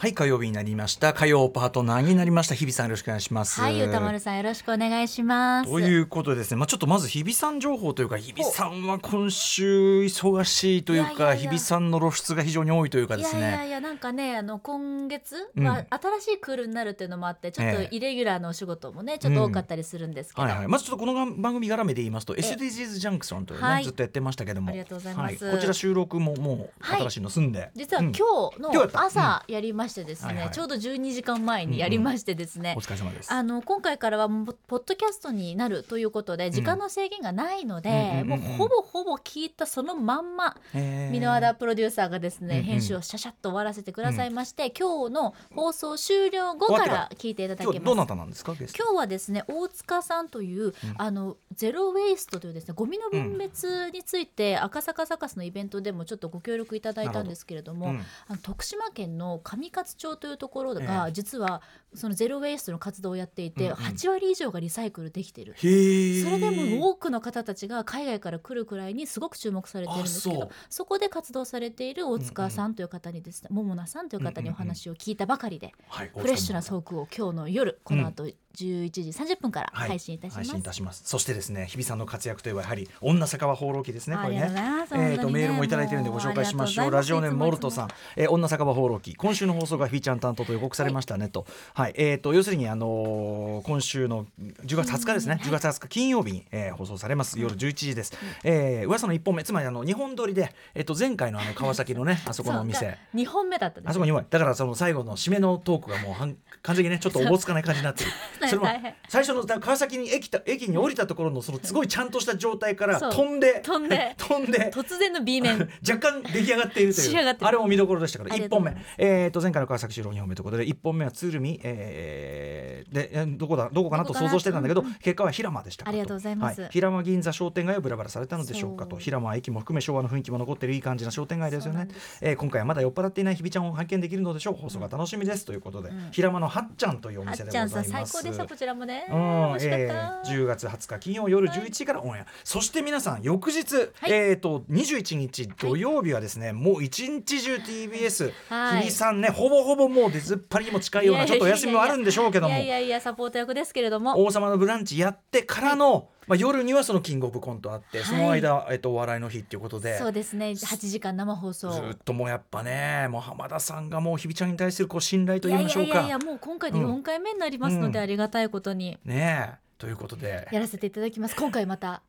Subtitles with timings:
[0.00, 1.12] はい火曜日になりました。
[1.12, 2.54] 火曜パートナーになりました。
[2.54, 3.60] 日比さんよろしくお願いします。
[3.60, 5.70] はい、歌丸さんよろしくお願いします。
[5.70, 13.42] ということでですね、まあ、ちょっとまず日比さん情報というか日比さんは今週忙しいというか日比さんの露出が非常に多いというかいですね。
[13.42, 15.66] やいやいやなんかねあの今月うん。
[15.66, 17.86] は新しいクールになるっていうのもあってちょっええ。
[17.88, 23.84] とイレギュラーのお仕事もねちょっと多かったりするんですけど、はいはい、まずちょっとこの番組絡めで言いますと SDGs ジャンクションというね、はい。
[23.84, 24.70] ずっとやってましたけども。
[24.70, 25.44] ありがとうございます。
[25.44, 28.12] はこちら収録ももうはい新しいの済んで、実はうん。
[28.14, 30.50] 今日の朝やりましてですね、はいはい。
[30.50, 33.32] ちょうど12時間前にやりましてですね、お疲れ様です。
[33.32, 38.28] あの今回からはもうポッドキャストになるということで時間の制限がないので、うんうんうんうん。
[38.28, 42.64] もうほぼほぼ聞いたそのまんま箕輪田プロデューサーがですね、うんうん。
[42.64, 47.76] 編集をシャシャッと終わらせてくださいまして、今日の放送終了後から聞いていただけます。
[47.76, 48.54] 今日どなたなんですか？
[48.56, 58.10] 今日はですね大塚さんという、あのゼロ・ウェイストというですねゴミの分別について、赤坂サカスのイベントでもちょっとご協力いただいたんですけれどもなるほど。
[58.28, 61.62] あの徳島県の上勝町というところが、え実は
[61.94, 63.76] そのゼロ・ウェイストの活動をやっていて、うんうん。
[63.76, 65.54] 8割以上がリサイクルできている。
[65.56, 78.26] それでも多くの方たちが海外から来るくらいにすごく注目されているんですけどあそこで活動されている大塚さんという方にですね、桃奈さんという方にお話を聞いたばかりで、はいフレッシュなトークを今日の夜この後
[78.56, 79.88] 11時30分からはい。
[79.90, 80.36] 配信いたします。
[80.38, 81.02] 配信いたします。
[81.04, 84.50] そしてですね日比さんの活躍といえばやはり女酒場放浪記ですねこれね。
[84.92, 86.90] えーとメールもいただいてるんでご紹介しましょう。
[86.90, 89.14] ラジオネームモルトさん、えー女酒場放浪記。
[89.14, 91.46] 今週の放送がフィーちゃん担当と予告されましたねと。
[91.74, 91.94] はい。
[91.96, 94.26] えーと要するにあのー今週の
[94.64, 95.38] 10月20日ですね。
[95.42, 97.38] 10月20日金曜日に、えー放送されます。
[97.38, 98.12] 夜11時です、
[98.44, 102.78] えー噂の一本目つまりあの日本撮りでえっ、と前回のあの川崎のね あそこのお店。
[102.80, 102.88] そう。
[102.90, 108.10] だ2本目だったんですあそこに弱いだからその最後の締めのトークがもうはん完全にねちょっとおぼつかない感じになってる
[108.48, 108.66] それも
[109.08, 114.14] 最初のだ川崎に駅た駅に降りたところのそのすごいちゃんとした状態から飛んで飛んで。
[114.18, 114.70] 飛んで。
[114.72, 115.68] 突然の B 面。
[115.88, 117.36] 若干出来上がっているという。
[117.40, 126.62] あれも見どころでしたから1ありがとう本目えーと前回の川崎収録2本目ということで1本目は鶴見えーでえどこだどこかなと想像してたんだけど結果は平間でしたかありがとうございます。
[126.62, 128.96] は平間銀座商店街をブラブラされたのでしょうかと。
[128.96, 131.88] 平間駅も含め昭和の雰囲気も残っているいい感じな商店街ですよね。
[132.20, 134.54] えー今回はまだ酔っ払っていない日比ちゃんを拝見できるのでしょう。
[134.54, 135.44] 放送が楽しみです。
[135.44, 136.08] ということでん。
[136.10, 139.60] 平間のはっちゃんというお店でございますでしたこちらもね、うん。
[139.60, 148.82] しかった、えー10月20日金曜夜11時からオンエア、そして皆さん翌日、えっ、と21日土曜日はですね、もう一日中 TBS、はい。
[148.82, 152.54] 日比さんねほぼほぼもう出ずっぱりにも近いようなちょっとお休みもあるんでしょうけども。
[152.54, 154.22] いやいやいやサポート役ですけれども。
[154.22, 160.50] 王様のブランチやってからの、まあ、夜にはそのキングオブコントあって、その間、えっとお笑いの日っていうことでそうですね。
[160.50, 161.70] 8時間生放送。
[161.70, 165.94] ずっともうやっぱねもう浜田さんがもう日比ちゃんに対するこう信頼といやい言いましょうか。
[165.96, 168.04] やいやいやもう今回で4回目になりますので、うん。
[168.04, 168.98] ありがたいことに。
[169.04, 169.70] ねえ。
[169.78, 170.48] ということで。
[170.52, 171.36] やらせていただきます。
[171.36, 172.02] 今回また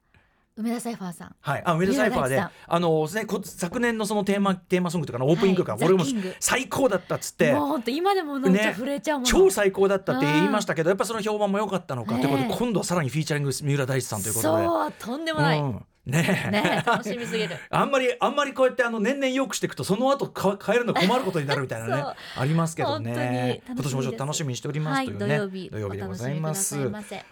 [0.57, 1.35] 梅田サイファーさん。
[1.39, 5.85] はい、あ梅田サイファーであの、ね、こ昨年のそのテーマテーマソングとかのオープニングか、はい。
[5.85, 6.03] 俺も
[6.39, 7.53] 最高だったっつって。
[7.53, 8.75] もう本当今でもなんかね。
[8.77, 12.15] 震えちゃうもの、超最高だったって言いましたけどやっぱその評判も良かったのか。
[12.15, 14.65] ということで今度はさらにフィーチャリング三浦大知さんということで。
[14.65, 16.51] そうとんでもない、うんねえ。
[16.51, 17.55] ね楽しみすぎる。
[17.69, 22.03] あんまりあんまりこうやってあの年々良くしていくとその後か変えるの困ることになるみたいなね
[22.35, 23.61] ありますけどね。
[23.67, 25.97] 今年もちょっと楽しみにしておりますというね、はい土曜日。
[25.97, 26.77] でございます。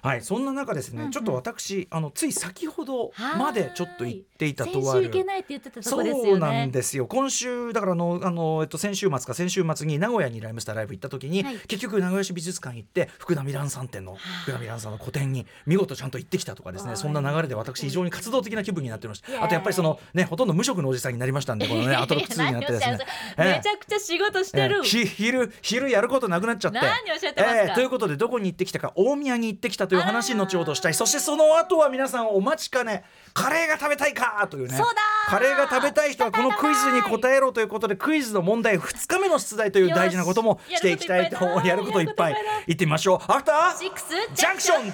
[0.02, 1.12] はいそんな中ですね、うんうん。
[1.12, 5.02] ちょっと私あのつい先ほどまでちょっと行っていたと先ある。
[5.04, 6.30] 週行けないって言ってたとこですよね。
[6.30, 7.08] そうなんですよ。
[7.08, 11.58] 今週だからあのあの、えっと、先週末か先週末に名古屋にライムスターライブ行った時に、はい。
[11.68, 23.00] 結局名古屋市美術館行って福田美蘭さん店の福田美蘭さんの個展に見事ちゃんと行ってきたとかですねそんな流れで私非常に活動的な気分になってましたあとやっぱりそのねほとんど無職のおじさんになりましたんでこのねアトロック2になってですね。
[23.38, 23.58] ええ。
[23.58, 26.80] めちゃくちゃ仕事してる、えーひ昼昼やることなくなっちゃって。
[26.80, 27.62] 何おっしゃってますか？
[27.64, 30.94] えーということでどこに行ってきたか大宮に行ってきたという話後ほどしたい。
[30.94, 33.04] そしてその後は皆さんお待ちかね
[33.34, 34.76] カレーが食べたいかというね。
[34.78, 35.32] そうだー。
[35.32, 42.36] カレーが食べたい人はこのクイズに答えろということでクイズの問題2日目の出題という大事なこともよししていきたいとやることいっぱい
[42.68, 43.32] いってみましょう。
[43.32, 43.78] アフター。
[43.78, 44.92] シックスジャンクション2今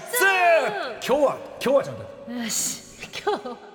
[1.01, 2.81] 日は今日はちゃんとよし
[3.25, 3.74] 今日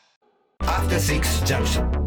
[0.67, 2.00] After Six Junction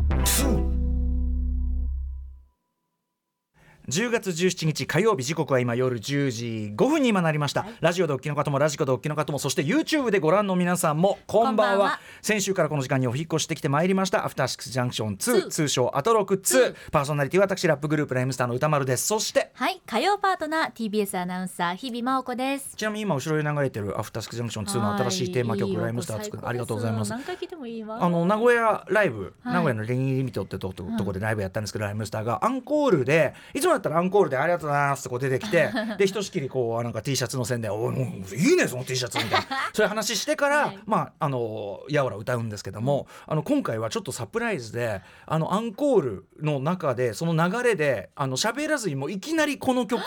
[3.88, 12.00] 10月17日火曜日時刻は今夜10時5分に今なりました、ラジオでお聞きの方もラジコでお聞きの方もそして YouTube でご覧の皆さんもこんばんは。
[12.22, 14.25] 先週からこの時間にお引っ越してきてまいりました。
[14.25, 15.48] アフターシックスジャンクション2ツー。
[15.48, 19.06] 通称アトロク2パーソナリティは私ラップグループライムスターの宇多丸です。
[19.06, 19.82] そしてはい。
[19.84, 22.76] 火曜パートナー TBS アナウンサー日々真央子です。
[22.76, 27.10] ちなみに今後ろに流れてるアフターシックスジャンクション2の新しいテーマ曲はいライムスター作るありがとうございます。
[27.10, 28.02] 何回聞いてもいいわ。
[28.02, 29.54] あの名古屋ライブ、はい。
[29.54, 39.41] 名古屋のレニーリミットってとととこでライブやったんですけど、ライムスターがアンコールでいつもだったらアンコールでありがとうございますってこう出てきて でひとしきりこうなんか T シャツの宣伝おいいいねその T シャツみたい。
[39.41, 40.79] なそういう話してから、はい。
[40.87, 50.03] まああのやおら歌うんですけども、あの今回はちょっとサプライズであのアンコールの中でその流れであの喋らずにもういきなりこの曲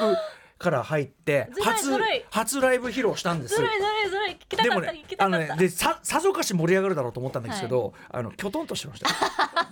[0.57, 1.91] から入って初
[2.31, 3.55] 初ライブ披露したんです。
[3.55, 4.31] ずるいずるいずるい。
[4.31, 5.37] 聞きたかった、でもね聞きたかった。
[5.37, 9.07] あのねでささぞかし盛り上がるだろうと思ったんですけど、あのきょとんとしてました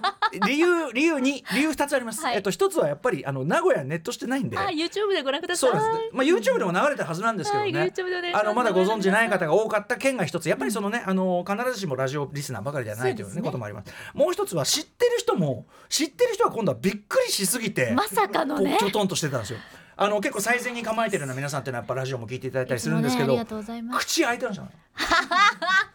[0.47, 2.35] 理由理由に理由二つあります、はい。
[2.35, 4.57] えっと一つはやっぱりあの名古屋ネットしてないんで。
[4.57, 5.71] あ YouTube でご覧ください。
[5.71, 7.93] そうです、まあ、YouTube でも流れたはずなんですけどね、はい
[8.33, 13.41] あのまだご存知ない方が多かった件が一つやっぱりそのね、あの必ずしもラジオリスナーばかりではないという,、ねね。
[13.41, 13.93] こともあります。
[14.13, 18.71] もう一つは知ってる人も知ってる人は今度はびっくりしすぎてまさかのね。
[18.71, 19.59] こうきょとんとしてたんですよ。
[19.97, 24.05] あの結構最前に構えてるような皆さんっていうのはやっぱラジオも聞いていただいたりするんですけど、ねありがとうございます。
[24.05, 24.69] 口開いてましたね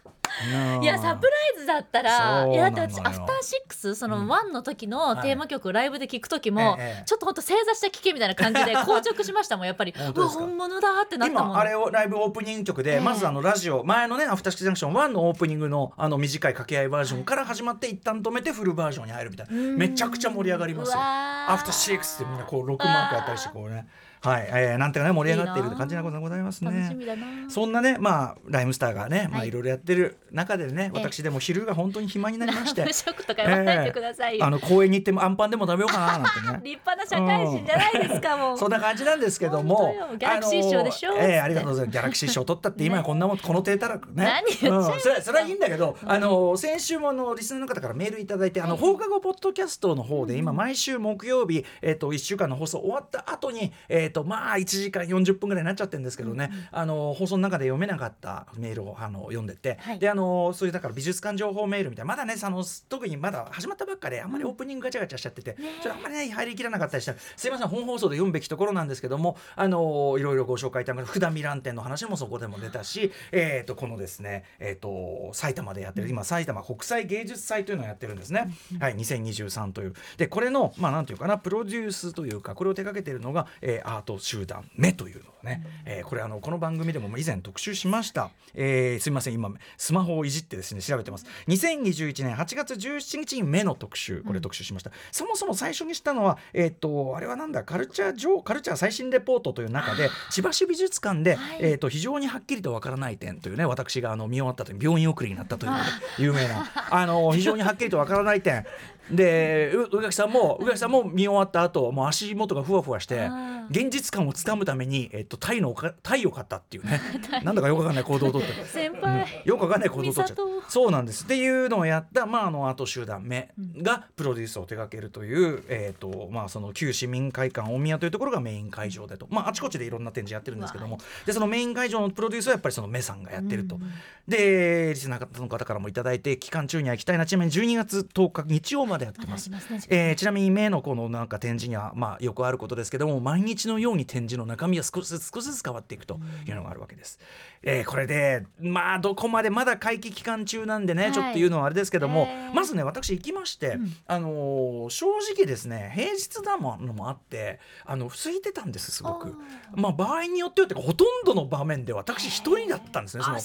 [0.85, 9.93] やサプライズだったらいやだって私アフターシックスそのワンの時のテーマ曲をライブで聞く時も、ええちょっと本当正座して聞けみたいな感じで 硬直しましたもんやっぱり。
[9.93, 11.51] うわ本物だってなったもん。
[11.51, 12.99] 今あれをライブオープニング曲で、ええ。
[12.99, 19.53] まずあのラジオ前のね「アフターシックスジャンクション1」のオープニングのあの短い掛け合いバージョンから始まって一旦止めてフルバージョンに入るみたいな。
[19.53, 20.99] めちゃくちゃ盛り上がりますよ。
[20.99, 23.87] アフターシックスってみんなこう6マークやったりしてこうね
[24.21, 26.71] はい、えー、なんていうかね盛り上がっている感じなことでございますね。
[26.71, 27.25] 楽しみだな。
[27.49, 30.99] そんなねまあライムスターがね、まあはいいろいろやってる中でね、ええ。
[30.99, 32.83] 私でも昼が本当に暇になりまして。
[32.85, 36.71] 無職とか言わないでくださいよ、あの公園に行ってもアンパンでも食べようかななんてね。
[36.71, 38.57] 立派な社会人じゃないですかもう。
[38.57, 41.93] そんな感じなんですけどもギャラクシー賞でしょええありがとうございます。
[41.93, 44.43] ギャラクシー賞取ったって今や こんなもんこの低たらくね。
[44.61, 59.99] 何それそれはいいんだけど、あの先週もあのリスナーの方からメールいただいてあの放課後ポッドキャストの方で今毎週木曜日えっ、と1週間の放送終わった後にえっ、とまあ1時間40分ぐらいになっちゃってるんですけどね、あの放送の中で読めなかったメールをあの読んでて、はい。
[59.99, 67.11] であのそういうだから美術館情報メールみたいなまだねあの特にまだ始まったばっかであんまりオープニングガチャガチャしちゃってて、それあんまりね入りきらなかったりした。
[67.11, 79.93] らすいません本放送で読むべきところなんですけどもあのいろいろご紹介いただく福田ミラン店の話もそこでも出たし、えー、とこのですね、えー、と埼玉でやってる今埼玉国際芸術祭というのをやってるんですね、はい、2023という。
[80.17, 89.33] でこれのまあなんていうかなプロデュースというかこれを手掛けているのが、えーアート集団目というのをね、えーこれあのこの番組でも以前特集しました、えーすいません。
[89.33, 91.25] 今スマホをいじってですね調べてます。
[91.47, 97.63] 2021年8月17日に目の特集これ特集しました、そもそも最初にしたのはえっ、とあれはなんだ？
[97.63, 101.57] カルチャー上カルチャー最新レポートという中で千葉市美術館で、はい。
[101.61, 105.71] えっ、と非常にはっきりとわからない点というね私があの見終わった後に病院送りになったという
[106.19, 106.69] 有名な。
[106.89, 108.65] あの非常にはっきりとわからない点
[109.09, 116.99] でう宇垣さんも宇垣さんも見終わった後もう足元がふわふわしてあ現実感をつかむために、えっと、タイのおかタイを買ったっていうね。
[117.43, 118.65] なんだかよくわかんない行動をとって。
[118.65, 120.43] 先輩、よくわかんない行動をとっちゃ美里。
[120.43, 121.23] うそうなんです。
[121.23, 130.97] っていうのをやった、まあ、あのアート集団目がプロデュースを手掛けるという、えーとまあ、その旧市民会館大宮というところがメイン会場でと、まあ、あちこちでいろんな展示やってるんですけども。
[131.25, 133.79] でそのメイン会場のプロデュースはやっぱりその目さんがやってると。
[134.27, 137.25] でリスナーの方からもいただいて期間中には行きたいな。
[137.25, 139.49] ちなみに12月10日日曜までやってます。
[139.49, 139.57] ま
[139.89, 147.19] えーちなみに目のこのなんか展示にはまあよくあることですけども毎日のように展示の中身は少しずつ少しずつ変わっていくというのがあるわけです。
[147.63, 153.77] えーこれでまあどこまでまだ会期期間中なんでね、はいちょっと言うのはあれですけども、えーまずね私行きまして、
[154.07, 155.05] あのー正
[155.35, 159.35] 直ですね平日だものもあってあの空いてたんですすごく。
[159.75, 163.39] まあ場合によってよってほとんどの場面で私一人だったんですねそのあ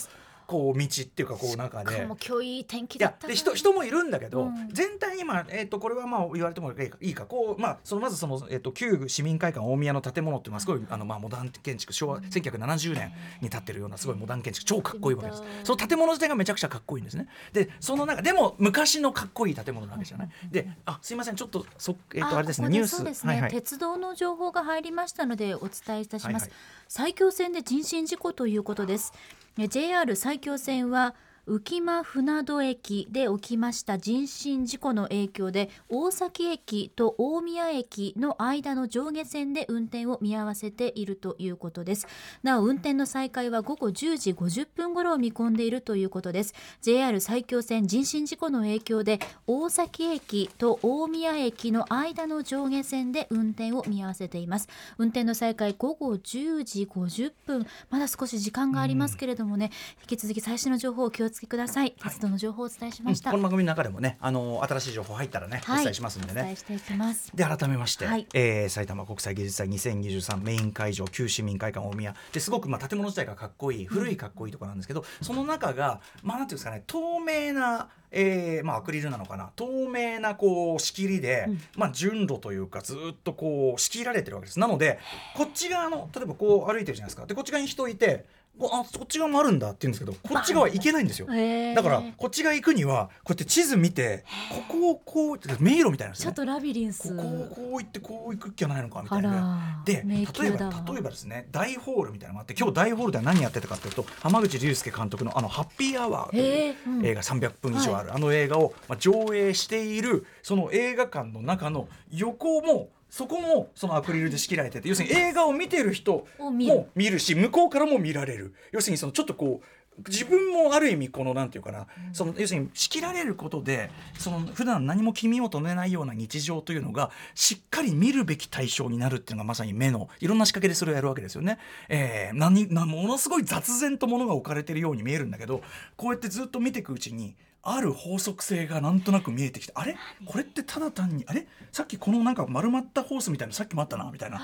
[0.46, 2.00] こう道っていうかこう中で。
[2.00, 4.68] かも今日いい天気いだったで人人もいるんだけど、うん。
[4.72, 15.42] 全体にまあ、えー、とこれはまあ言われてもいいかいいかこう、まあ、そのまずその、えー、と旧市民会館大宮の建物っていうのはすごいあの、まあ、モダン建築昭和1970年に建ってるようなすごいモダン建築超かっこいいわけです。
[15.64, 17.28] その建物自体がめちゃくちゃかっこいいんですね。
[17.52, 20.28] でその中でも昔のかっこいい建物なわけじゃない？
[20.50, 23.02] であすいませんちょっとそ、えー、とあれですねニュース。
[23.02, 23.50] ね、はいはい。
[23.50, 26.50] 鉄道の情報が入りましたのでお伝えいたします、はいはい。
[26.88, 29.12] 埼京線で人身事故ということです。
[29.14, 31.14] え JR 埼京線は
[31.46, 42.08] 浮間船戸駅で起きました人身事故の影響で大崎駅と大宮駅の間の上下線で運転を見合わせているということです。
[42.42, 46.54] なお運転の再開は午後10時50分頃を見込んでいるということです。
[46.82, 54.68] JR 埼京線人身事故の影響で大崎駅と大宮駅の間の上下線で運転を見合わせています。
[54.98, 57.66] 運転の再開午後10時50分。
[57.88, 59.70] まだ少し時間がありますけれどもね、
[60.10, 61.94] 引き続き最新の情報を気をつけください。
[62.02, 65.80] 鉄道の情報をお伝えしました、この番組の中でもねあの新しい情報入ったらね、はい。
[65.80, 66.40] お伝えしますんでね。
[66.40, 67.30] お伝えしていきます。
[67.34, 68.26] で改めまして、はい。
[68.32, 72.14] えー埼玉国際芸術祭2023メイン会場旧市民会館大宮。
[72.32, 79.50] ですごくまあ建物自体がかっこいい古いかっこいいところなんですけど、その中がまあなんていうんですかね透明なえーまあ、アクリルなのかな。
[79.56, 84.60] 透明なこう仕切りで、まあ、順路というかずっとこう仕切られてるわけです。
[84.60, 85.00] なので
[85.36, 87.26] こっち側の例えばこう歩いてるじゃないですか。
[87.26, 88.24] でこっち側に人いて
[88.60, 91.26] あこっち側もあるんだって言うんですけどこっち側行けないんですよ。
[91.26, 96.18] だからこっち側行くにはこうやって地図見てここをこう迷路みたいなね。
[96.18, 97.14] ちょっとラビリンス。
[97.14, 99.30] ここをこう行ってこう行くっきゃないのかみたあいな。
[99.30, 99.82] ら。
[99.84, 118.54] で例迷えば例えばですね大ホールみたいなのがあって今日大ホールでは何やってたかというと浜口竜介監督のあの「ハッピーアワー」という映画300分以上ある、あの映画を、まあ、上映しているその映画館の中の横もそこもそのアクリルで仕切られてて要するに映画を見てる人も見るし向こうからも見られる。
[118.72, 119.66] 要するにそのちょっとこう
[120.08, 131.58] 自分もある意味このなんていうかな、その要するに仕切られることでその普段何も気味を留めないような日常というのがしっかり見るべき対象になるっていうのがまさに目のいろんな仕掛けでそれをやるわけですよね。
[131.88, 135.62] えー、何なものすごい雑然と物が置かれてるように見えるんだけど
[135.96, 139.96] こうやってずっと見ていくうちにある法則性がなんとなく見えてきてあれ？
[140.24, 141.46] これってただ単にあれ？
[141.72, 144.40] さっきこのなんか丸まったホースみたいなのさっきもあったなみたいな。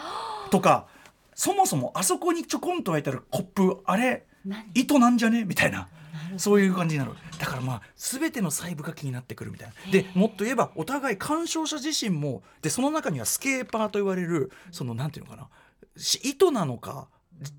[0.50, 0.86] とか
[1.34, 4.26] そもそもあそこにちょこんと開いてあるコップあれ？
[4.74, 5.44] 糸なんじゃね？
[5.44, 5.88] みたいな。
[6.36, 7.12] そういう感じになる。
[7.38, 9.92] だからまあ全ての細部が気になってくるみたいな。
[9.92, 15.48] でもっと言えばお互い鑑賞者自身もでその中にはスケーパーと言われるそのなんていうのかな？
[15.96, 17.08] し糸なのか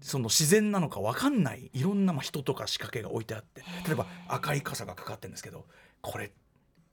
[0.01, 5.65] その自然なのか分かんないいろんなまあ人とか仕掛けが置いてあって例えば赤い傘がかかってるんですけど
[6.01, 6.31] これ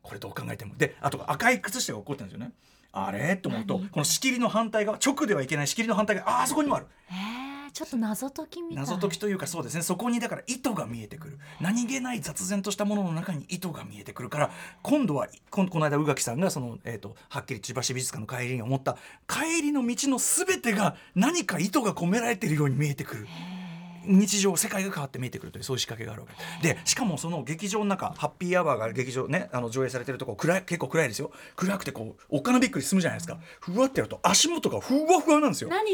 [0.03, 0.75] これどう考えても。
[0.77, 2.53] であと赤い靴下が起こってるんですよね。
[2.93, 3.37] あれ？
[3.37, 6.87] と思うとこの仕切りの反対側直ではいけない仕切りの反対側ああそこにもある
[7.73, 8.77] ちょっと謎解きみたい。
[8.77, 9.83] 謎解きというかそうですね。
[9.83, 11.39] そこにだから意図が見えてくる。
[11.61, 14.51] 何気ない雑然としたものの中に意図が見えてくるから
[14.83, 18.97] 今度はここの間宇垣さんがその、えー、とはっきり千葉市美術館の帰りに思った。
[19.29, 23.27] 帰りの道の全てが何か意図が込められているように見えてくる。
[24.03, 26.29] 日常世界が変わって見えてくるというそういう仕掛けがあるわ
[26.63, 26.75] け。
[26.75, 31.31] でしかもその劇場の中ハッピーアワーが劇場ねあの上映されてるとこ暗い結構暗いですよ。
[31.55, 33.39] 暗くてこうおっかなびっくりするじゃないですか。
[33.61, 35.69] ふわってやると足元がふわふわなんですよ。
[35.69, 35.85] 何？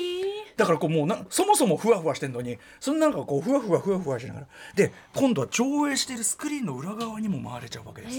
[0.56, 4.46] だからこうもうなそもそもふわふわしてんのにそんななんかこうふわふわふわふわしながら。
[4.74, 8.18] で今度は上映しているスクリーンの裏側にも回れちゃうわけです。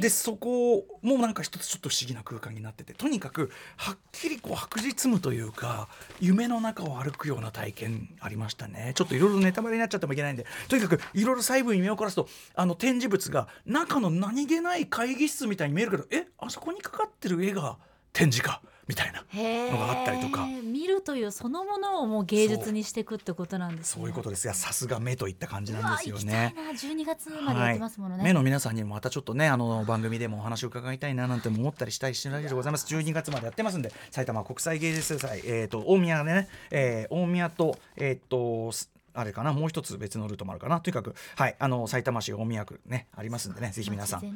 [0.00, 5.88] でそこもなんか一つちょっと不思議な空間になっててとにかくはっきりこう白日夢というか
[6.18, 8.92] 夢の中を歩くような体験ありましたね。
[8.94, 10.46] ちょっといろいろネタバレになっちゃってもいけないんで。
[10.68, 17.76] とにかくいろいろ細部に目を凝らすとあの展示物が中の何気ない会議室みたいに見えるけどえあそこにかかってる絵が
[18.12, 19.24] 展示かみたいな
[19.72, 20.46] のがあったりとか。
[20.62, 24.02] 見るというそのものをもう芸術にしていくってことなんですね。
[24.02, 24.08] そう。
[24.08, 24.46] いうことです。
[24.46, 26.52] がさすが目といった感じなんですよね。
[26.54, 32.94] 行きたいな12月までやってますものね、目の皆さんにもまたちょっとねあの番組でもお話を伺いたいななんて思ったりしたいしないでございます。
[32.94, 40.80] 12月までやってますんで埼玉国際芸術祭、えー、と大宮でね、えー大宮とえっ、とすあれかなもう一つ別のルートもあるかな。
[40.80, 44.22] とにかくはいあの埼玉市大宮区ねありますんでねぜひ皆さん。
[44.22, 44.32] ね。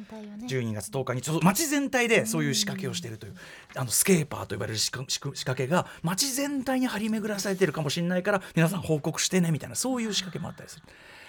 [0.47, 3.35] 12月10日にちょっと街全体でそういう仕掛けをしているという
[3.75, 10.83] あのスケーパーと呼ばれる仕掛仕掛けが街全体に張り巡らされているかもしれないから皆さん報告してねみたいなそういう仕掛けもあったりする。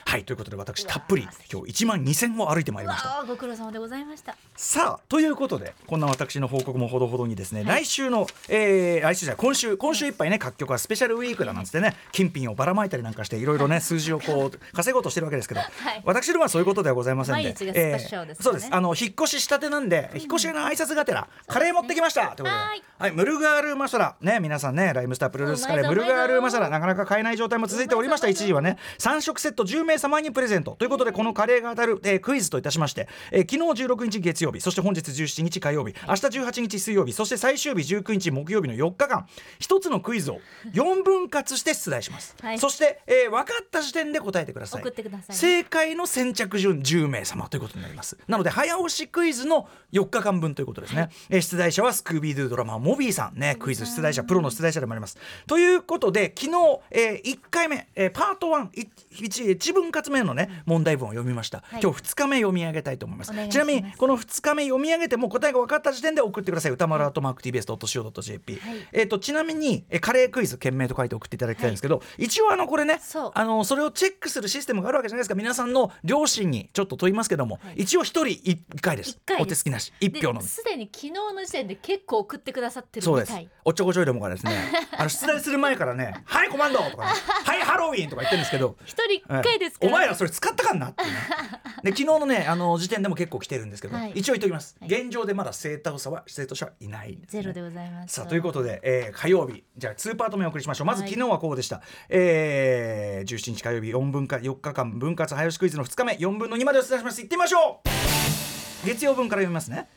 [0.09, 3.23] はいということで私たっぷり今日1万2000を歩いてまいりました。
[3.29, 4.38] ご苦労様でございました。
[4.57, 15.65] さあということでこんな私の報告もほどほどにですね、来週の、えー、来週じゃ今週今週いっぱいね各局はスペシャルウィークだなんつってね金品をばらまいたりなんかしていろいろね数字をこう稼ごうとしてるわけですけど、 い。
[16.07, 17.43] 私どもはそういうことではございませんで。
[17.43, 18.37] 毎日がスペシですね。
[18.41, 18.69] そうです。
[18.71, 22.49] あの引っ越ししたてなんで、引っ越しの挨拶がてらカレー持ってきましたということで。
[22.49, 22.83] はい。
[22.99, 24.17] はいムルガールマサラ。
[24.23, 28.29] ね皆さんねライムスタープロレスカレーうんムルガールマサラうなかなか買えない状態も続いておりました。
[28.29, 30.73] 一時はね3食セット10名様にプレゼント。
[30.73, 39.26] ということでこのカレーが当たる、えークイズといたしまして、えー昨日16日月曜日そして本日17日火曜日明日18日水曜日そして最終日19日木曜日の4日間
[39.59, 40.40] 一つのクイズを
[40.73, 42.59] 4分割して出題します、はい。
[42.59, 44.83] そして、えー分かった時点で答えてください。
[44.83, 45.35] 送ってくださいね。
[45.35, 48.17] 正解の先着順10名様ということになります。
[48.26, 53.38] なので早押しクイズの4日間分ということですね、えー出題者はスクービードゥドラマーモビーさん。
[53.38, 55.17] ねクイズ出題者プロの出題者でもあります。
[55.47, 58.88] ということで昨日、え1回目、えーパート11
[59.25, 61.83] 一一分分割目のね問題文を読みました、はい。
[61.83, 63.33] 今日2日目読み上げたいと思います。
[63.49, 66.73] ちなみにこの2日目読み上げても答えが分かった時点で送ってください。
[66.73, 68.88] 歌丸アートマーク TBS.CO.JP、はい。
[68.92, 73.33] えっ、とちなみにえカレークイズ件名と書いて送っていただきたいんですけど、一応あのこれねそう。
[73.35, 75.35] あのそれをチェックするシステムがあるわけじゃないですか。
[75.35, 79.11] 皆さんの両親にちょっと問いますけども、一応1人1回です。
[79.11, 79.47] 一回です。
[79.47, 79.92] お手つきなし。
[80.00, 83.33] 1票のすでに昨日の時点で結構送ってくださってるそうです。
[83.64, 84.52] おっちょこちょいどもがですね、
[84.97, 87.12] あの出題する前からね、はいコマンドとかね、
[87.45, 88.76] はいハロウィンとか言ってるんですけど。
[88.85, 91.16] 一人一回ですお前らそれ使ったかんなっていうね、
[91.85, 94.12] で昨日のねあの時点でも結構来てるんですけど、はい。
[94.14, 94.90] 一応言っておきます、はい。
[94.90, 98.14] 現状でまだ生徒者は生徒者はいないですね、ゼロでございます。
[98.14, 99.64] さあということで、えー火曜日。
[99.76, 100.87] じゃあ2パート目お送りしましょう。
[100.87, 107.20] まずはい昨日はこうでした、えー、17日火曜日4分か4日間分割早押しクイズの2日目4分の2までお伝えします。
[107.20, 108.87] いってみましょう。
[108.87, 109.88] 月曜分から読みますね。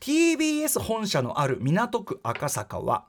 [0.00, 3.06] TBS 本社のある港区赤坂は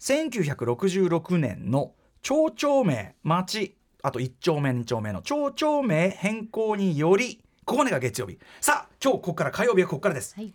[0.00, 8.38] 1966年の町長名町あと1丁目2丁目の町長名変更によりここまでが月曜日。
[8.60, 10.34] さあ今日ここから火曜日はここからです。
[10.34, 10.52] はい。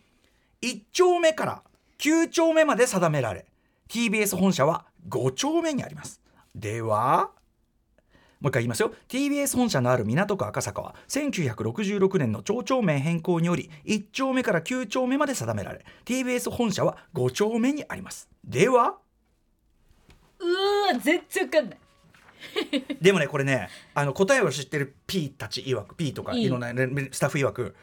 [0.62, 1.64] 1丁目から
[2.00, 3.46] 9丁目まで定められ
[3.90, 6.22] TBS 本社は5丁目にあります。
[6.56, 7.32] では
[8.40, 8.94] もう一回言いますよ。
[9.08, 18.28] TBS 本社のある港区赤坂は1966年の町長名変更により1丁目から9丁目まで定められ TBS 本社は5丁目にあります。
[18.44, 18.98] では
[20.40, 21.80] うーわ全然わかんない。
[23.02, 27.76] でもねこれねあの答えを知ってる P たち曰く P とかいろんなねスタッフ曰く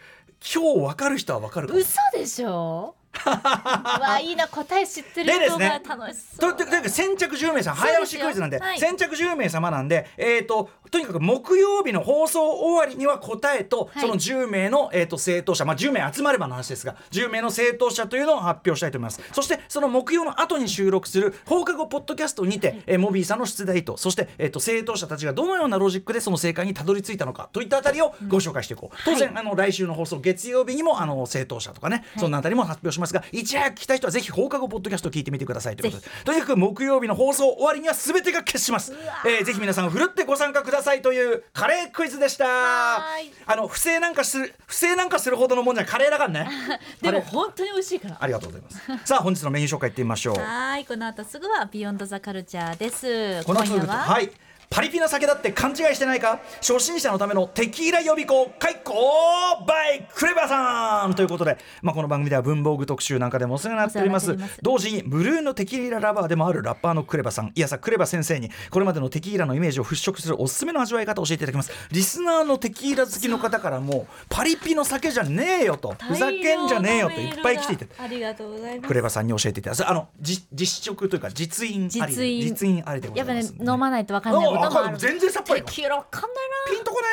[0.42, 2.94] 今日分かる人は分かるかも嘘でしょ？
[3.26, 6.52] うわいいな答え知ってる人が楽しそう。
[6.52, 8.78] とととにかく先着10名様早押しクイズなんで、はい。
[8.78, 14.00] 先着10名様なんで、えー、ととにかく木曜日の放送終わりには答えと、はい。
[14.00, 19.20] その10名の、えー、と正答者、まあ、10名集まればの話ですが10名の正答者というのを発表したいと思います。
[19.32, 36.10] そしてその木曜の後に収録する放課後ポッドキャストにて、えーモビーさんの出題とそして、えー、と正答者たちがどのようなロジックでその正解にたどり着いたのかといったあたりをご紹介していこう、当然、あの来週の放送月曜日にもあの正答者とかね、そんなあたりも発表しますがいち早く聞きたい人はぜひ放課後ポッドキャストを聞いてみてくださいということで。
[36.24, 38.92] とにかく木曜日の放送終わりには全てが決します、
[39.26, 42.46] えーぜひ皆さんふるってご参加くださいというカレークイズでした。
[42.98, 46.48] あの不正なんかする不正なんかするほどのもんじゃカレーだからね。
[47.00, 48.16] でも本当に美味しいから。
[48.20, 49.06] ありがとうございます。
[49.06, 50.38] さあ本日のメニュー紹介いってみましょう。
[50.38, 53.42] はいこの後すぐはビヨンドザカルチャーです。
[53.44, 54.30] この後は、はい。
[54.68, 56.38] パリピな酒だって勘違いしてないか？
[56.60, 58.94] 初心者のためのテキーラ予備校開講
[60.14, 64.36] クレバーさんということで、まあ、この番組では文房具特集なんかでもお世話になっております。
[64.62, 67.52] 同時にブルーのテキーララバーでもあるラッパーのクレバさん。
[67.54, 71.72] いやさクレバ先生にこれまでのテキーラのイメージを払拭するおすすめの味わい方を教えていただきます。
[71.90, 75.94] リスナーのテキーラ好きの方からもパリピの酒じゃねえよと。
[76.00, 77.86] ふざけんじゃねえよといっぱい来ていて。
[77.98, 78.88] ありがとうございます。
[78.88, 84.92] クレバさんに教えていただきますあのじ実食というか実飲ありで実飲実飲ありでござやっぱねいますんで飲まないとわかんないこともある。
[84.92, 86.30] る全然さっぱりテキーラわかんない
[86.66, 86.72] な。
[86.74, 87.06] ピンとこね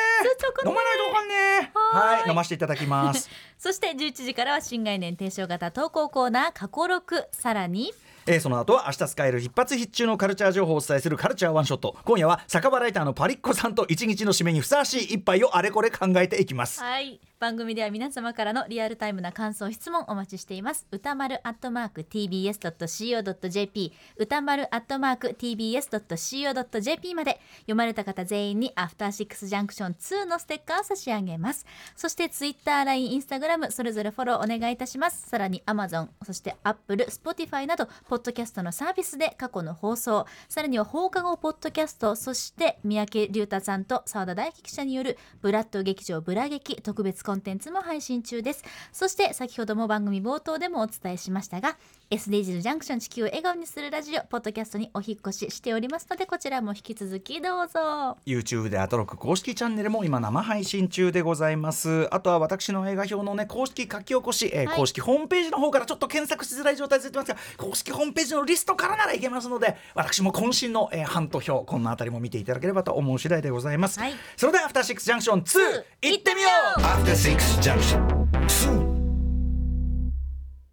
[0.64, 2.20] 飲まないとわかんねえはーい。
[2.20, 3.30] はい飲ませていただきます。
[3.58, 7.92] そして11時からは新概念提唱型投稿コーナー過去6さらに。
[8.26, 11.96] えーその後は明日使える一発必中のカルチャー情報をお伝えするカルチャーワンショット。
[12.04, 16.82] 今夜は酒場ライターのパリッコさんと一日の締めにふさわしい一杯をあれこれ考えていきます。
[16.82, 20.88] はい番組では皆様からのリアルタイムな感想質問お待ちしています。
[20.90, 31.64] 歌丸アットマーク tbs.co.jp 歌丸アットマーク tbs.co.jp まで読まれた方全員にアフターシックスジャンクション2のステッカーを差し上げます。
[31.94, 35.28] そしてツイッター LINE インスタグラムそれぞれフォローお願いいたします。
[35.28, 40.26] さらに Amazon そして Apple Spotify などポッドキャストのサービスで過去の放送。
[40.48, 48.64] さらには放課後ポッドキャストそして三宅龍太さんと澤田大樹記者によるブラッド劇場ブラ劇特別コンテンツも配信中です。
[48.90, 51.76] そして先ほども番組冒頭でもお伝えしましたが
[52.10, 58.16] SDGs ジャンクション地球を笑顔にするラジオポッドキャストにお引っ越ししておりますのでこちらも引き続きどうぞ。
[58.24, 62.08] YouTube でアトロック公式チャンネルも今生配信中でございます。
[62.10, 64.76] あとは私の映画表のね公式書き起こし、えーはい。
[64.78, 74.14] 公式ホームページの方からちょっと検索しづらい状態続いてますが公式ホームページのリストからならいけますので私も渾身の、えー、ハント表こんなあたりも見ていただければと思う次第でございます、はい。
[74.34, 76.80] それではアフターシックスジャンクション22行ってみよう。
[76.80, 78.17] After Six Junction.